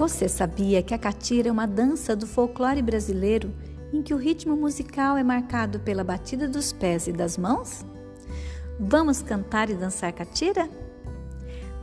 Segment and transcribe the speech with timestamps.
[0.00, 3.52] Você sabia que a catira é uma dança do folclore brasileiro
[3.92, 7.84] em que o ritmo musical é marcado pela batida dos pés e das mãos?
[8.80, 10.70] Vamos cantar e dançar catira?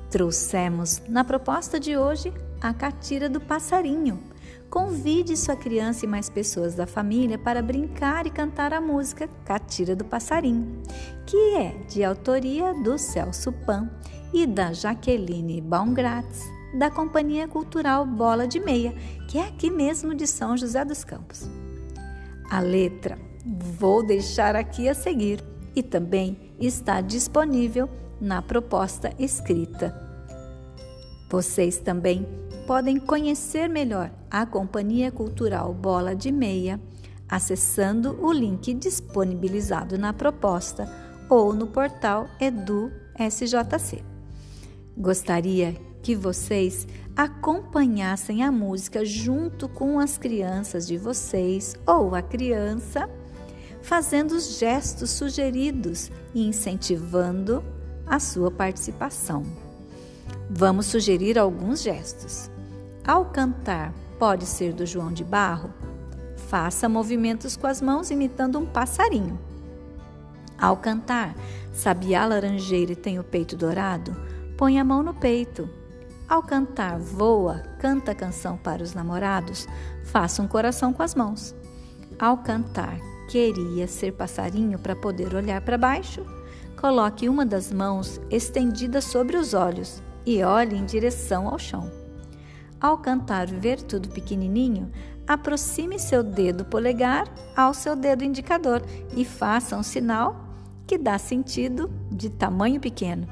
[0.09, 4.19] Trouxemos na proposta de hoje a catira do passarinho.
[4.67, 9.95] Convide sua criança e mais pessoas da família para brincar e cantar a música Catira
[9.95, 10.81] do Passarinho,
[11.25, 13.89] que é de autoria do Celso Pan
[14.33, 18.93] e da Jaqueline Baumgratz, da Companhia Cultural Bola de Meia,
[19.27, 21.49] que é aqui mesmo de São José dos Campos.
[22.49, 25.43] A letra vou deixar aqui a seguir
[25.75, 27.89] e também está disponível
[28.19, 29.95] na proposta escrita.
[31.29, 32.27] Vocês também
[32.65, 36.79] podem conhecer melhor a Companhia Cultural Bola de Meia
[37.29, 40.87] acessando o link disponibilizado na proposta
[41.29, 44.01] ou no portal Edu SJC.
[44.97, 45.75] Gostaria
[46.07, 53.09] que vocês acompanhassem a música junto com as crianças de vocês ou a criança,
[53.81, 57.61] fazendo os gestos sugeridos e incentivando
[58.05, 59.43] a sua participação.
[60.49, 62.49] Vamos sugerir alguns gestos.
[63.05, 65.73] Ao cantar, pode ser do João de Barro,
[66.37, 69.37] faça movimentos com as mãos imitando um passarinho.
[70.57, 71.35] Ao cantar,
[71.73, 74.15] Sabiá Laranjeira tem o peito dourado,
[74.55, 75.69] põe a mão no peito
[76.27, 79.67] ao cantar Voa, canta a canção para os namorados,
[80.03, 81.55] faça um coração com as mãos.
[82.19, 86.25] Ao cantar Queria ser passarinho para poder olhar para baixo,
[86.79, 91.91] coloque uma das mãos estendida sobre os olhos e olhe em direção ao chão.
[92.79, 94.89] Ao cantar Ver Tudo Pequenininho,
[95.27, 98.81] aproxime seu dedo polegar ao seu dedo indicador
[99.15, 100.47] e faça um sinal
[100.85, 103.27] que dá sentido de tamanho pequeno.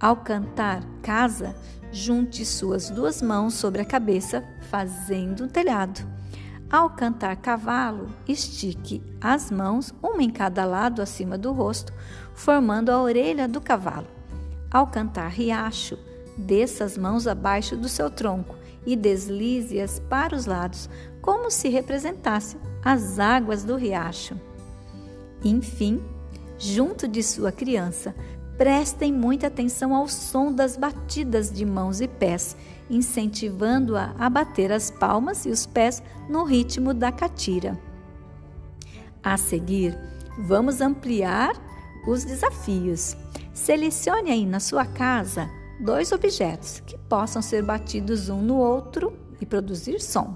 [0.00, 1.54] Ao cantar Casa,
[1.94, 6.04] junte suas duas mãos sobre a cabeça, fazendo um telhado.
[6.68, 11.92] Ao cantar cavalo, estique as mãos, uma em cada lado acima do rosto,
[12.34, 14.08] formando a orelha do cavalo.
[14.68, 15.96] Ao cantar riacho,
[16.36, 20.90] desça as mãos abaixo do seu tronco e deslize-as para os lados,
[21.22, 24.36] como se representasse as águas do riacho.
[25.44, 26.02] Enfim,
[26.58, 28.16] junto de sua criança,
[28.56, 32.56] Prestem muita atenção ao som das batidas de mãos e pés,
[32.88, 37.76] incentivando-a a bater as palmas e os pés no ritmo da catira.
[39.20, 39.98] A seguir,
[40.38, 41.52] vamos ampliar
[42.06, 43.16] os desafios.
[43.52, 45.50] Selecione aí na sua casa
[45.80, 50.32] dois objetos que possam ser batidos um no outro e produzir som.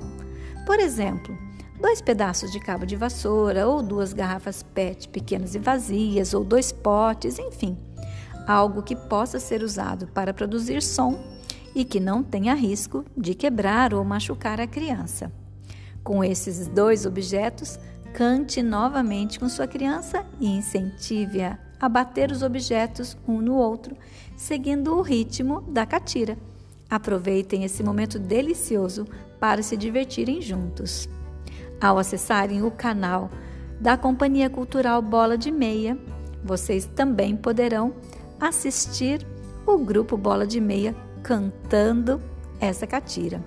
[0.67, 1.39] Por exemplo,
[1.81, 6.73] dois pedaços de cabo de vassoura, ou duas garrafas PET pequenas e vazias, ou dois
[6.73, 7.79] potes, enfim
[8.49, 11.23] algo que possa ser usado para produzir som
[11.75, 15.31] e que não tenha risco de quebrar ou machucar a criança.
[16.03, 17.79] Com esses dois objetos,
[18.15, 23.95] cante novamente com sua criança e incentive-a a bater os objetos um no outro,
[24.35, 26.39] seguindo o ritmo da catira.
[26.89, 29.07] Aproveitem esse momento delicioso
[29.39, 31.07] para se divertirem juntos.
[31.79, 33.31] Ao acessarem o canal
[33.79, 35.97] da Companhia Cultural Bola de Meia,
[36.43, 37.95] vocês também poderão
[38.41, 39.27] assistir
[39.67, 42.21] o grupo Bola de Meia cantando
[42.61, 43.43] essa catira.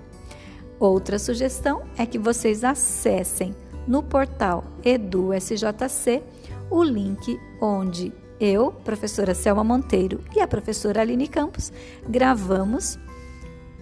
[0.78, 3.54] Outra sugestão é que vocês acessem
[3.86, 6.22] no portal EduSJC
[6.70, 11.72] o link onde eu, professora Selma Monteiro e a professora Aline Campos
[12.08, 12.98] gravamos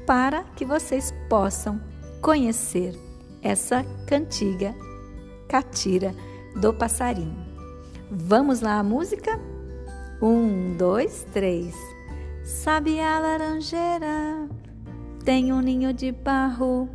[0.06, 1.81] para que vocês possam
[2.20, 2.94] conhecer
[3.43, 4.75] essa cantiga
[5.49, 6.15] catira
[6.60, 7.37] do passarinho.
[8.10, 9.41] Vamos lá a música?
[10.22, 11.75] Um, dois, três.
[12.44, 14.47] Sabe a laranjeira?
[15.25, 16.91] Tem um ninho de barro.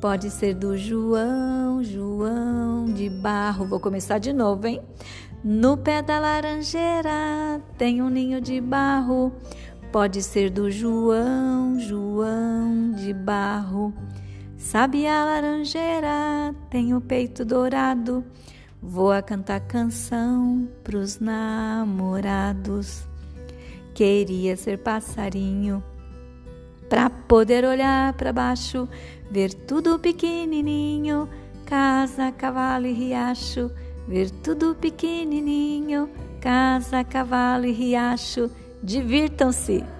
[0.00, 3.66] Pode ser do João, João de barro.
[3.66, 4.82] Vou começar de novo, hein?
[5.44, 9.32] No pé da laranjeira tem um ninho de barro.
[9.92, 13.94] Pode ser do João, João de barro.
[14.56, 16.52] Sabe a laranjeira?
[16.68, 18.24] Tem o peito dourado.
[18.80, 23.04] Vou a cantar canção pros namorados.
[23.94, 25.82] Queria ser passarinho
[26.88, 28.88] pra poder olhar para baixo,
[29.30, 31.28] ver tudo pequenininho,
[31.64, 33.70] casa, cavalo e riacho,
[34.06, 36.08] ver tudo pequenininho,
[36.40, 38.50] casa, cavalo e riacho.
[38.82, 39.95] Divirtam-se!